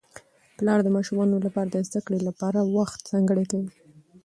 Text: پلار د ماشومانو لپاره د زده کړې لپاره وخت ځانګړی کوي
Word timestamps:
پلار 0.57 0.79
د 0.83 0.87
ماشومانو 0.97 1.35
لپاره 1.45 1.69
د 1.69 1.77
زده 1.87 1.99
کړې 2.05 2.19
لپاره 2.27 2.59
وخت 2.75 2.99
ځانګړی 3.11 3.45
کوي 3.51 3.71